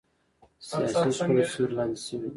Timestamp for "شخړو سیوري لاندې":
1.17-1.99